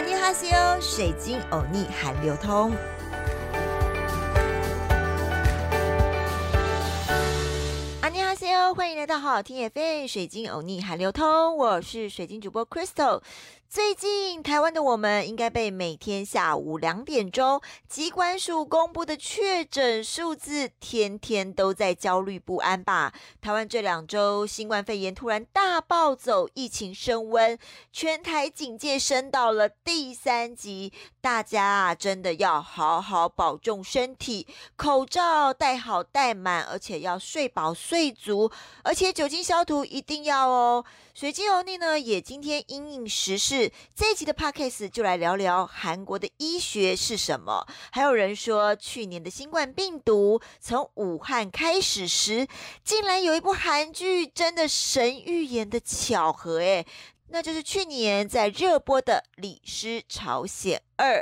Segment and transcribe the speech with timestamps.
[0.00, 2.72] 阿尼哈西欧，水晶欧尼韩流通。
[8.00, 13.20] 阿尼哈西欧，欢迎来到好好听 FM，水晶欧尼韩流通，我是水晶主播 Crystal。
[13.72, 23.12] 最近，台湾的我们应该被每天下午两点钟，疾管署公布的确诊数字，天天都在焦虑不安吧？
[23.40, 27.56] 台湾这两周新冠肺炎突然大暴走，疫情升温，
[27.92, 38.50] 全台警戒升到了第三级，大家啊，真的要好好保重身体，口罩戴好戴满，而且要睡饱睡足，
[38.82, 40.84] 而且酒精消毒一定要哦。
[41.12, 43.59] 水晶欧尼呢，也今天因应时事，
[43.94, 47.66] 这一集的 podcast 就来聊聊韩国的医学是什么。
[47.90, 52.46] 还有人说，去年的新冠病毒从武汉开始时，
[52.84, 56.86] 竟然有一部韩剧真的神预言的巧合，诶，
[57.28, 61.18] 那就是去年在热播的《李师朝鲜二》。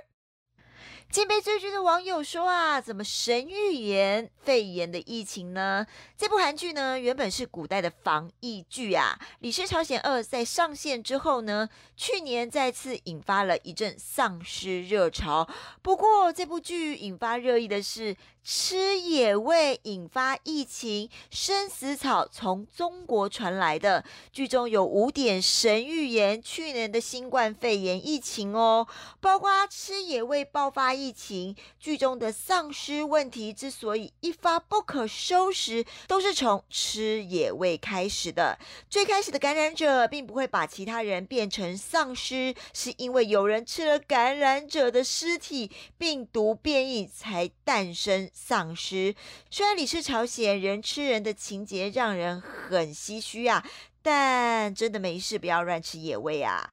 [1.10, 5.86] 近被追剧的网友说啊，怎么神预言肺炎的疫情呢？
[6.18, 9.18] 这部韩剧呢，原本是古代的防疫剧啊。
[9.38, 15.48] 《李氏朝鲜二》在上线之后呢，去年再次引发了一阵丧尸热潮。
[15.80, 18.14] 不过，这部剧引发热议的是。
[18.42, 28.86] 吃野味引发疫情，生死草从中国传来的剧中有五点神预言去年的新冠肺炎疫情哦，
[29.20, 31.54] 包括吃野味爆发疫情。
[31.78, 38.58] 剧中的丧尸问题之所以一发不可收拾，都是从吃野味开始的。
[38.88, 48.27] 最开始的感染者并不会把其他人变成丧尸，是因为有人吃了感染者的尸体，病毒变异才诞生。
[48.32, 49.14] 丧尸
[49.50, 53.64] 虽然李氏朝鲜人吃人的情节让人很唏嘘啊，
[54.02, 56.70] 但真的没事，不要乱吃野味啊。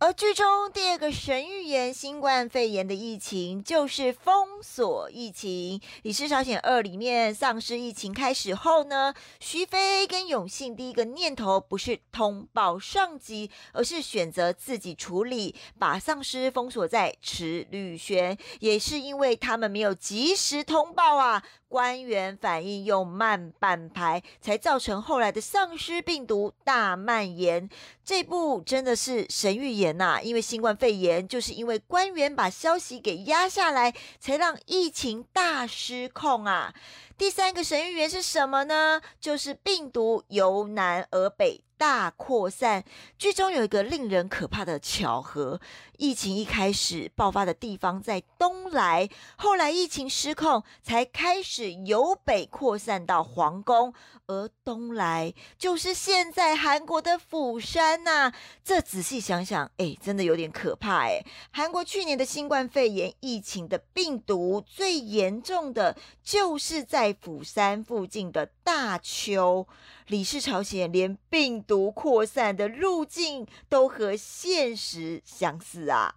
[0.00, 5.80] 而剧中第二个神预言新冠肺炎的疫情，就是封锁疫情。
[6.02, 18.38] 《李氏朝鲜二》里面丧尸疫情开始后呢，徐飞跟永信第一个念头不是通报上级，而是选择自己处理，把丧尸封锁在池绿轩。
[18.60, 21.42] 也是因为他们没有及时通报啊。
[21.70, 27.68] 官员反应又慢半拍，才造成后来的丧尸病毒大蔓延。
[28.02, 30.20] 这部真的是神预言那！
[30.20, 36.74] 因为新冠肺炎就是因为官员把消息给压下来，才让疫情大失控啊！
[37.16, 39.00] 第三个神预言是什么呢？
[39.20, 41.62] 就是病毒由南而北。
[41.78, 42.84] 大扩散，
[43.16, 45.60] 剧中有一个令人可怕的巧合：
[45.96, 53.94] 疫情一开始爆发的地方在东来，后来疫情失控，才开始由北扩散到皇宫，
[54.26, 58.32] 而东来就是现在韩国的釜山呐。
[58.64, 61.24] 这仔细想想，哎，真的有点可怕哎。
[61.52, 69.68] 韩国去年的新冠肺炎疫情的病毒最严重的就是在釜山附近的大邱。
[70.08, 76.16] 李氏朝鲜连病毒扩散的路径都和现实相似啊！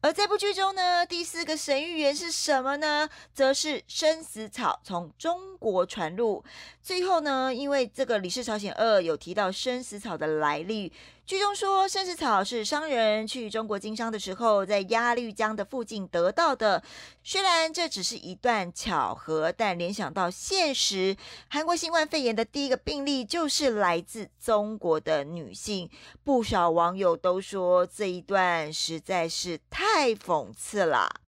[0.00, 3.08] 而这部剧中呢，第四个神预言是什么呢？
[3.34, 6.44] 则是生死草从中国传入。
[6.80, 10.92] 最后呢，因为这个李氏朝鲜二有提到生死草的来历。
[11.24, 16.82] 剧中说，生死草是商人去中国经商的时候，在鸭绿江的附近得到的。
[17.22, 21.16] 虽然这只是一段巧合，但联想到现实，
[21.48, 25.88] 韩国新冠肺炎的第一个病例就是来自中国的女性。
[26.24, 31.20] 不少网友都说，这一段实在是太讽刺了。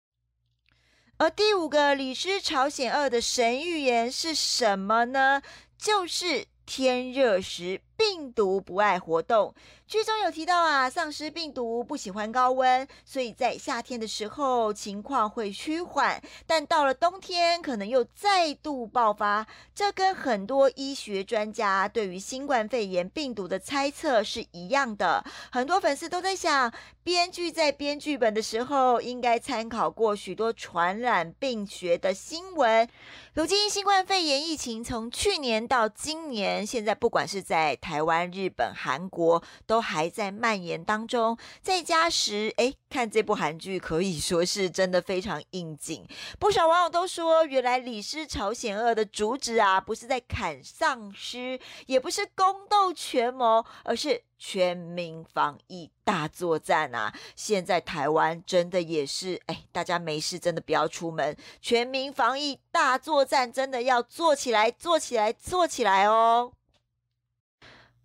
[1.18, 5.40] 而第五个李师朝鲜二的神预言是什么呢？
[5.78, 7.80] 就是天热时。
[7.96, 9.54] 病毒不爱活动，
[9.86, 19.46] 剧中有提到啊，丧尸病毒不喜欢高温，所以在夏天的时候情况会趋缓，但到了冬天可能又再度爆发。
[19.74, 25.24] 这跟很多医学专家对于新冠肺炎病毒的猜测是一样的。
[25.50, 26.72] 很多粉丝都在想，
[27.02, 32.88] 编剧在编剧本的时候应该参考过许多传染病学的新闻。
[33.34, 46.06] 如今新冠肺炎疫情从去年到今年，现在不管是在台湾、日本、韩国都还在蔓延当中，在家时，哎，看这部韩剧可以说是真的非常应景。
[46.38, 57.14] 不少网友都说，原来《李氏朝鲜二》的主旨啊，不是在砍丧尸，也不是宫斗权谋，而是全民防疫大作战啊！
[57.36, 66.52] 现在台湾真的也是，哎，大家没事真的不要出门，全民防疫大作战真的要做起来，做起来，做起来哦！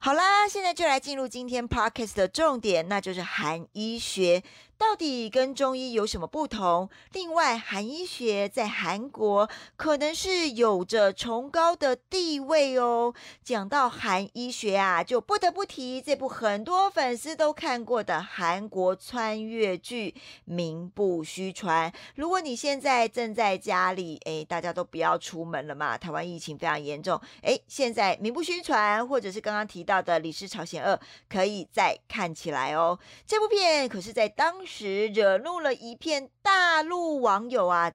[0.01, 4.42] 好啦，现在就来进入今天 podcast 的重点，那就是韩医学。
[4.80, 6.90] 到底跟中医有什么不同？
[7.12, 13.14] 另外，韩医学在韩国可能是有着崇高的地位哦。
[13.44, 20.12] 讲到韩医学啊，就不得不提这部很多粉丝都看过的韩国穿越剧
[20.46, 21.92] 《名不虚传》。
[22.16, 29.84] 如果你现在正在家里，哎，大家都不要出门了嘛，台湾疫情非常严重，哎，现在《名不虚传》或者是刚刚提。
[29.90, 30.94] 到的《李氏朝鲜二》
[31.28, 33.00] 可以再看起来哦。
[33.25, 37.92] 这部片可是在当时惹怒了一片大陆网友啊。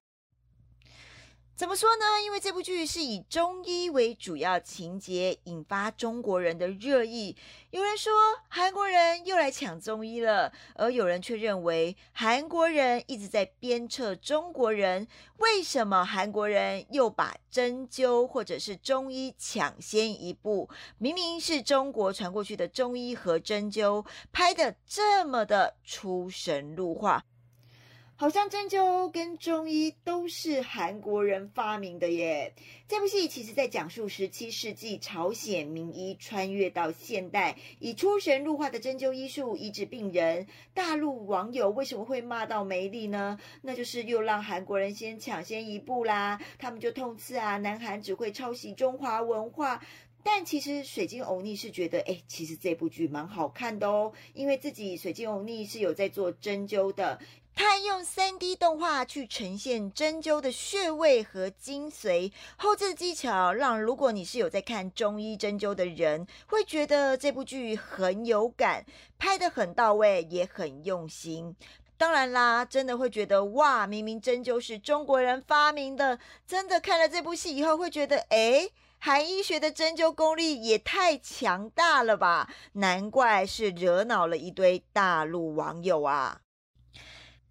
[1.57, 2.21] 怎么说呢？
[2.25, 7.37] 因为这部剧是以中医为主要情节，引发中国人的热议。
[7.71, 8.13] 有人说
[8.49, 15.07] 韩国人又来抢中医了，而有人却认为韩国人一直在鞭策中国人。
[15.37, 20.69] 为什么韩国人又把针灸或者是中医抢先一步？
[20.99, 27.25] 明明是中国传过去的中医和针灸拍的这么的出神入化。
[28.17, 32.55] 好像针灸跟中医都是韩国人发明的耶。
[32.87, 40.47] 这部戏其实在讲述十七世纪朝鲜名医穿越到现代，以出神入化的针灸医术医治病人。
[40.73, 43.37] 大陆网友为什么会骂到没力呢？
[43.63, 46.41] 那就是又让韩国人先抢先一步啦。
[46.57, 49.83] 他们就痛斥啊，南韩只会抄袭中华文化。
[50.23, 57.19] 但其实水晶欧尼是觉得，哎，其实这部剧蛮好看的哦，因为自己水晶欧尼是有在做针灸的。
[57.55, 68.85] 他用三 D 动画去呈现针灸的穴位和精髓，后置技巧让如果你是有在看中医针灸的人，会觉得这部剧很有感，
[69.19, 71.55] 拍的很到位，也很用心。
[71.97, 78.69] 当然啦，真的会觉得哇，明明针灸是中国人发明的，真的看了这部戏以后会觉得，哎，
[78.99, 82.51] 韩医学的针灸功力也太强大了吧？
[82.73, 86.41] 难怪是惹恼了一堆大陆网友啊。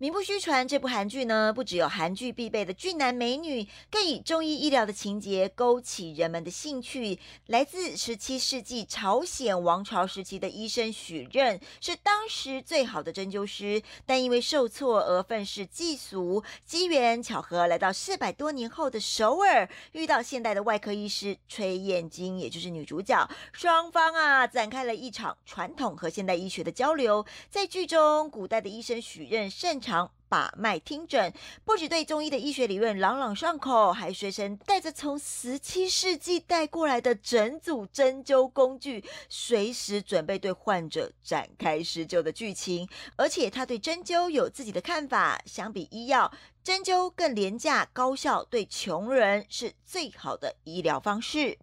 [0.03, 7.17] 名不虚传，这部韩剧呢，不只有韩剧必备的俊男美女，更以中医医疗的情节勾起人们的兴趣。
[7.45, 16.43] 来自十七世纪朝鲜王朝时期的医生许任，是当时最好的针灸师，但因为受挫而愤世嫉俗。
[16.65, 27.25] 机缘巧合，来到四百多年后的首尔，遇到现代的外科医师崔燕京，也就是女主角，双方啊展开了一场传统和现代医学的交流。
[27.49, 29.92] 在剧中，古代的医生许任擅长。
[30.29, 31.31] 把脉听诊，
[31.63, 42.89] 不止对中医的医学理论朗朗上口，还随身带着从十七世纪带过来的整组针灸工具，随时准备对患者展开施救的剧情。
[43.15, 51.59] 而且他对针灸有自己的看法，相比医药，针灸更廉价高效，对穷人是最好的医疗方式。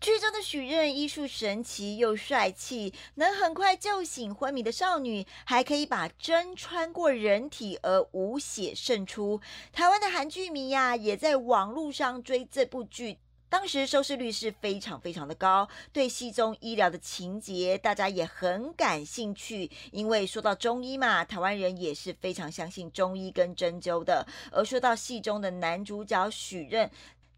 [0.00, 9.40] 剧中的许任医术神奇又帅气，能很快救醒昏迷的少女，还可以把针穿过人体而无血渗出。
[9.72, 13.18] 台湾的韩剧迷呀，也在网络上追这部剧，
[13.48, 15.68] 当时收视率是非常非常的高。
[15.92, 24.24] 对戏中医疗的情节，大家也很感兴趣，因为说到中医嘛，台湾人也是非常相信中医跟针灸的。
[24.52, 26.88] 而说到戏中的男主角许任。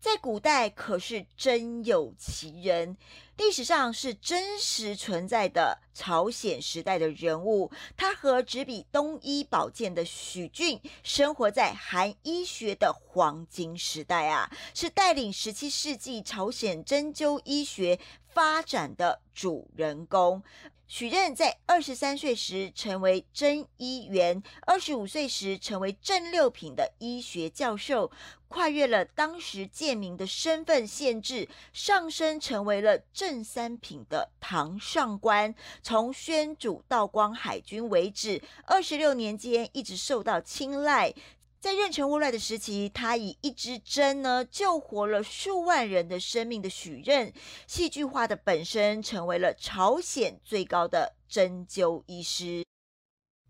[0.00, 2.96] 在古代可是真有其人，
[3.36, 7.70] 历史上是真实存在的朝鲜时代的人物。
[7.98, 20.42] 他和执笔东医宝鉴的许俊，生活在韩医学的黄金时代啊，是带领十七世纪朝鲜针灸医学发展的主人公。
[20.86, 28.10] 许任在二十三岁时成为真医员，二十五岁时成为正六品的医学教授，
[28.50, 35.54] 跨越了当时贱民的身份限制，上升成为了正三品的堂上官。
[35.84, 41.14] 从宣主道光海军为止，二十六年间一直受到青睐。
[41.60, 47.32] 在妊娠无赖的时期，他以一支针呢救活了数万人的生命的许任，
[47.68, 52.69] 戏剧化的本身成为了朝鲜最高的针灸医师。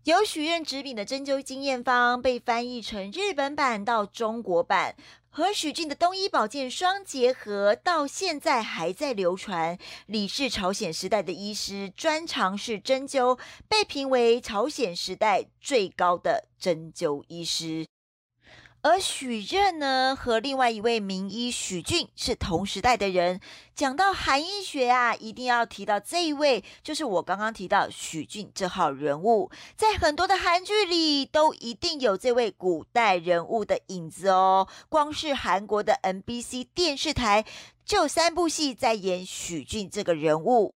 [0.05, 4.95] 由许愿纸笔的针灸经验方被翻译成日本版到中国版，
[5.29, 9.77] 和许俊的东医保健双结合，到现在还在流传。
[10.07, 17.85] 李氏朝鲜时代的医师，专长是针灸，被评为朝鲜时代最高的针灸医师。
[18.83, 23.39] 而许任呢，和另外一位名医许俊是同时代的人。
[23.75, 34.67] 讲到韩医学啊，一定要提到这一位，就是我刚刚提到许俊这号人物，在很多的韩剧里都一定有这位古代人物的影子哦。
[34.89, 37.45] 光是韩国的 NBC 电视台
[37.85, 40.73] 就三部戏在演许俊这个人物。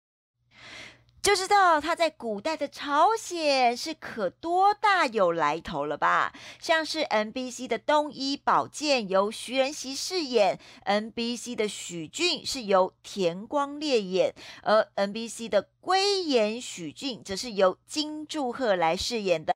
[1.26, 6.32] 就知道他在古代的朝鲜是可多大有来头了吧？
[6.60, 19.56] 像是 NBC 的东医保健由徐仁熙饰演，NBC 的许俊是由田光烈演，而 NBC 的龟岩许俊则是由金柱赫来饰演的。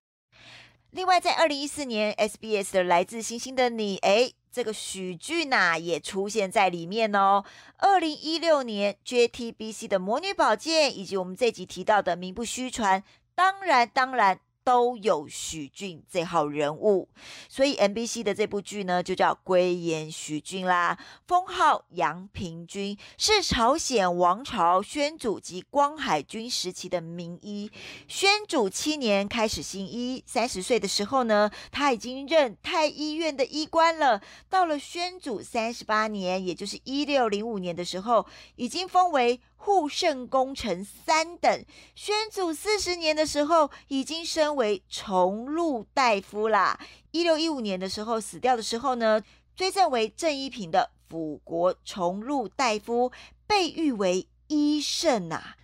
[0.90, 4.32] 另外，在二零一四年 SBS 的《来自星星的你》，哎。
[4.52, 7.44] 这个许俊呐也出现在里面哦。
[7.78, 13.02] 二零一六年 JTBC 的《魔女宝剑》，以及我们这集提到的《名不虚传》，
[13.36, 14.40] 当然，当然。
[14.70, 17.10] 都有许俊这号人物，
[17.48, 20.96] 所以 NBC 的这部剧呢，就叫《归延许俊》啦。
[21.26, 27.72] 封号杨平君，是朝鲜王朝宣祖及光海军时期的名医。
[28.08, 34.22] 宣祖七年开始行医，三十岁的时候呢，他已经任太医院的医官了。
[34.52, 38.24] 到了宣祖三十八年，也就是一六零五年的时候，
[38.56, 39.42] 已经封为。
[39.62, 46.80] 护圣功臣三等，宣祖四十年的时候，已经升为崇禄大夫啦。
[47.12, 49.22] 一六一五年的时候死掉的时候呢，
[49.56, 53.12] 追赠为正一品的辅国崇禄大夫，
[53.46, 55.56] 被誉为医圣呐。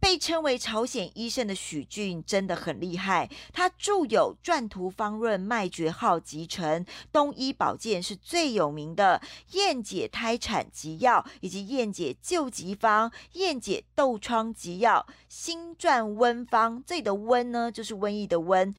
[0.00, 9.20] 被称为朝鲜医生的许俊真的很厉害，他著有《传图方润脉诀号集成》《东医保健》是最有名的
[9.56, 16.78] 《燕解胎产急药》，以及《燕解救急方》《燕解痘疮急药》《新传温方》。
[16.86, 18.74] 这里的“温”呢，就是瘟疫的“瘟”。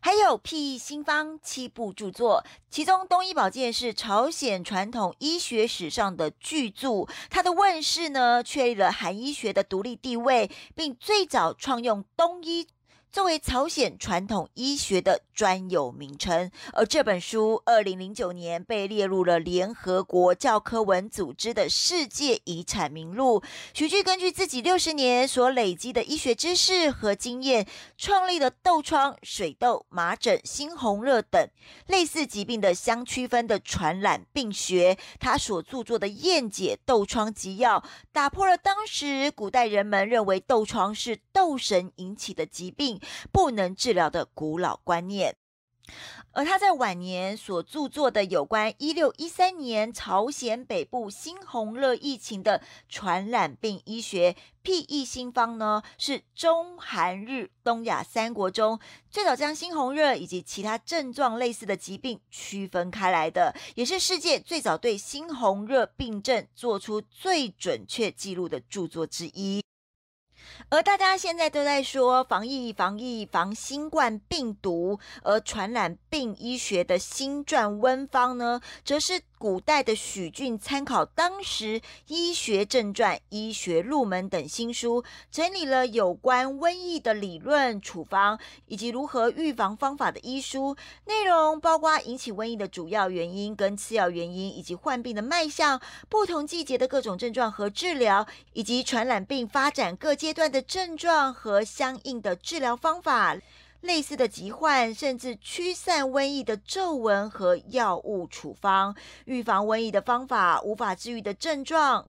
[0.00, 7.06] 还有辟新方七部著作，其中《东医宝鉴》是朝鲜传统医学史上的巨著。
[7.28, 12.68] 它的问世呢，确立了韩医学的独立地位，并最早创用东医。
[13.10, 23.42] 作为朝鲜传统医学的专有名称，而这本书二零零九年被列入了联合国教科文组织的世界遗产名录。
[23.74, 27.66] 徐剧根据自己六十年所累积的医学知识和经验，
[27.98, 31.46] 创立了痘疮、水痘、麻疹、猩红热等
[31.86, 34.96] 类似疾病的相区分的传染病学。
[35.20, 42.98] 他所著作的《验解痘疮急药》，打破了当时古代人们认为痘疮是痘神引起的疾病。
[43.30, 45.25] 不能治疗的古老观念，
[46.32, 58.78] 而他在晚年所著作的有关一六一三年朝鲜北部猩红热疫情的传染病医学辟疫新方呢，是中韩日东亚三国中
[59.10, 69.62] 最早将猩红热以及其他症状类似的疾病区分开来的，也是世界最早对猩红热病症做出最准确记录的著作之一。
[70.68, 79.20] 而大家现在都在说防疫、防疫、防新冠病毒，而传染病医学的新传温方呢，则是。
[79.38, 90.74] 古代的许俊参考当时医学正传、医学入门等新书，整理了有关瘟疫的理论、处方以及如何预防方法的医书，
[91.04, 103.36] 内容包括引起瘟疫的主要原因跟次要原因，以及患病的脉象、不同季节的各种症状和治疗，以及传染病发展各阶段的症状和相应的治疗方法。
[103.86, 112.04] 类似的疾患，甚至驱散瘟疫的皱纹和药物处方，预防瘟疫的方法，无法治愈的症状，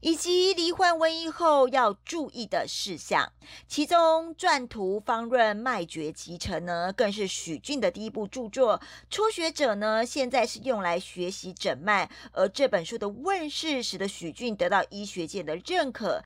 [0.00, 3.32] 以及罹患瘟疫后要注意的事项。
[3.68, 8.80] 其中《传图方润脉诀集成》呢，更是许俊的第一部著作。
[9.08, 16.22] 初学者呢，现在是用来学习诊脉，而这本书的问世，使得许俊得到医学界的认可。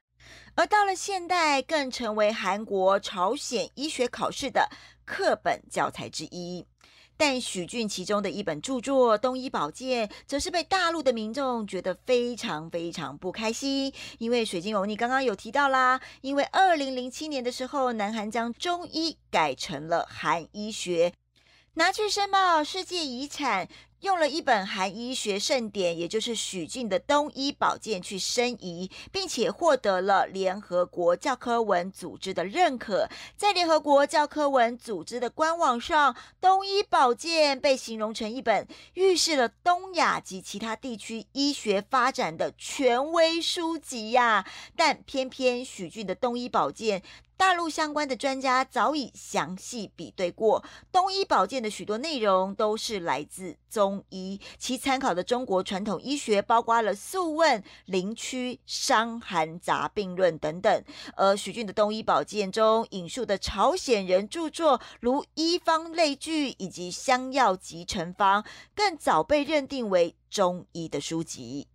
[0.55, 4.71] 而到了现代，更成为韩国、朝鲜医学考试的
[5.05, 6.67] 课本教材之一。
[7.17, 21.13] 但许俊其中的一本著作《东医宝鉴》，则是被大陆的民众觉得非常非常不开心，因为水晶欧尼刚刚有提到啦，因为二零零七年的时候，南韩将中医改成了韩医学，
[21.75, 23.69] 拿去申报世界遗产。
[24.05, 33.09] 用了一本韩医学盛典，也就是许俊的《东医保健》去申遗，并且获得了联合国教科文组织的认可。
[33.35, 44.47] 在联合国教科文组织的官网上，《东医保健》被形容成一本预示了东亚及其他地区医学发展的权威书籍呀。
[44.77, 47.01] 但偏偏许俊的《东医保健》。
[47.37, 54.41] 大陆相关的专家早已详细比对过东医保健的许多内容，都是来自中医。
[54.57, 60.85] 其参考的中国传统医学包括了《素问》《灵区》《伤寒杂病论》等等。
[61.17, 68.43] 而许俊的《东医保健》中引述的朝鲜人著作，如《医方类聚》以及《香药集成方》，
[68.75, 71.67] 更早被认定为中医的书籍。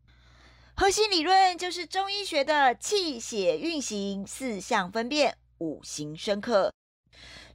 [0.76, 6.72] 核心理论就是中医学的气血运行、四象分辨、五行生克。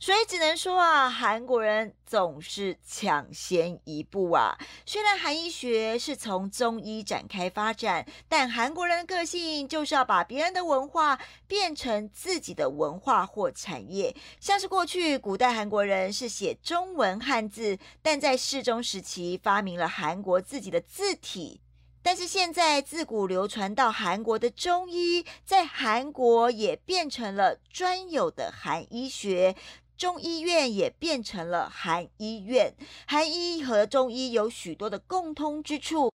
[0.01, 4.59] 所以只能说啊，韩国人总是抢先一步啊。
[4.85, 14.15] 虽然韩医学是从中医展开发展，但韩国人的个性就是要把别人的文化变成自己的文化或产业。
[14.41, 21.61] 像是过去古代韩国人是写中文汉字，但在世宗时期发明了韩国自己的字体。
[22.07, 29.57] 但是现在自古流传到韩国的中医，在韩国也变成了专有的韩医学。
[29.97, 32.75] 中医院也变成了韩医院，
[33.07, 36.13] 韩医和中医有许多的共通之处，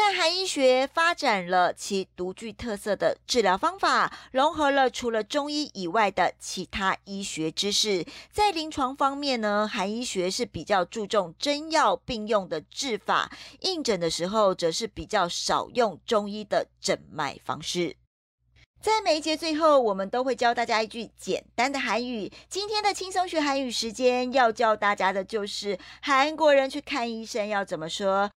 [0.00, 8.06] 但韩医学发展了其独具特色的治疗方法，融合了除了中医以外的其他医学知识。
[8.30, 17.96] 在临床方面呢，韩医学是比较注重针药并用的治法，应诊的时候则是比较少用中医的诊脉方式。
[18.80, 22.30] 在每一节最后，我们都会教大家一句简单的韩语。
[22.48, 28.30] 今天的轻松学韩语时间要教大家的就是韩国人去看医生要怎么说。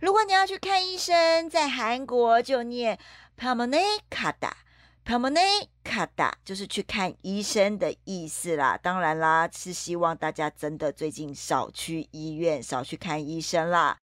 [0.00, 2.98] 如果你要去看医生，在韩国就念
[3.36, 4.56] p a m o n e k a d a
[5.04, 8.78] p a m o n e k a d a 就是去看医生的意思啦。
[8.82, 13.96] 当然啦，是希望大家真的最近少去医院，少去看医生啦。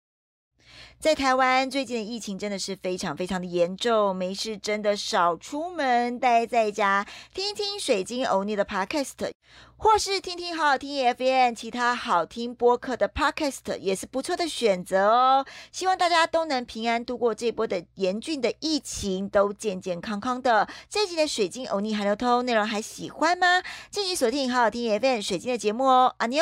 [0.99, 9.31] 在台湾，最近的疫情真的是非常非常的严重，没事真的少出门，待在家，听听水晶欧尼的 podcast，
[9.77, 15.45] 或是听听好好听 FM 其他好听播客的 podcast，也是不错的选择哦。
[15.71, 20.67] 希望大家都能平安度过这波的严峻的疫情，都健健康康的。
[20.87, 23.63] 这集的水晶欧尼韩流通内容还喜欢吗？
[23.89, 26.39] 敬请锁定好好听 FM 水晶的节目哦，阿牛。